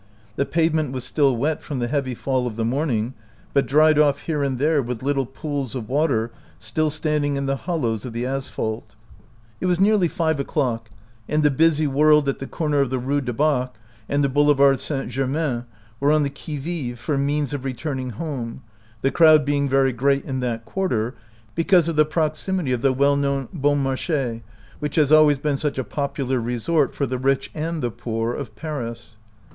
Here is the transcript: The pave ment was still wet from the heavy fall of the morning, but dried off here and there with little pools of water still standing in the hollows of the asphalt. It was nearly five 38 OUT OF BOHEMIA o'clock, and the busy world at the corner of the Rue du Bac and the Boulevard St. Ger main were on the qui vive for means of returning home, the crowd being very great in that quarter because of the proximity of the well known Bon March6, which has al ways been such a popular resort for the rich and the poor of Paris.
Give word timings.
The 0.35 0.47
pave 0.47 0.73
ment 0.73 0.91
was 0.93 1.03
still 1.03 1.37
wet 1.37 1.61
from 1.61 1.77
the 1.77 1.87
heavy 1.87 2.15
fall 2.15 2.47
of 2.47 2.55
the 2.55 2.65
morning, 2.65 3.13
but 3.53 3.67
dried 3.67 3.99
off 3.99 4.21
here 4.21 4.41
and 4.41 4.57
there 4.57 4.81
with 4.81 5.03
little 5.03 5.27
pools 5.27 5.75
of 5.75 5.87
water 5.89 6.31
still 6.57 6.89
standing 6.89 7.35
in 7.35 7.45
the 7.45 7.55
hollows 7.55 8.03
of 8.03 8.11
the 8.11 8.25
asphalt. 8.25 8.95
It 9.59 9.67
was 9.67 9.79
nearly 9.79 10.07
five 10.07 10.37
38 10.37 10.39
OUT 10.39 10.39
OF 10.39 10.47
BOHEMIA 10.55 10.73
o'clock, 10.73 10.89
and 11.29 11.43
the 11.43 11.51
busy 11.51 11.85
world 11.85 12.27
at 12.27 12.39
the 12.39 12.47
corner 12.47 12.81
of 12.81 12.89
the 12.89 12.97
Rue 12.97 13.21
du 13.21 13.31
Bac 13.31 13.75
and 14.09 14.23
the 14.23 14.27
Boulevard 14.29 14.79
St. 14.79 15.07
Ger 15.07 15.27
main 15.27 15.65
were 15.99 16.11
on 16.11 16.23
the 16.23 16.31
qui 16.31 16.57
vive 16.57 16.97
for 16.97 17.15
means 17.15 17.53
of 17.53 17.63
returning 17.63 18.09
home, 18.09 18.63
the 19.03 19.11
crowd 19.11 19.45
being 19.45 19.69
very 19.69 19.93
great 19.93 20.25
in 20.25 20.39
that 20.39 20.65
quarter 20.65 21.13
because 21.53 21.87
of 21.87 21.95
the 21.95 22.05
proximity 22.05 22.71
of 22.71 22.81
the 22.81 22.91
well 22.91 23.15
known 23.15 23.49
Bon 23.53 23.77
March6, 23.83 24.41
which 24.79 24.95
has 24.95 25.11
al 25.11 25.27
ways 25.27 25.37
been 25.37 25.57
such 25.57 25.77
a 25.77 25.83
popular 25.83 26.41
resort 26.41 26.95
for 26.95 27.05
the 27.05 27.19
rich 27.19 27.51
and 27.53 27.83
the 27.83 27.91
poor 27.91 28.33
of 28.33 28.55
Paris. 28.55 29.17